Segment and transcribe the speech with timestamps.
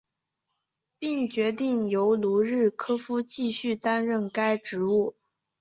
[0.97, 5.15] 并决定由卢日科夫继续担任该职务。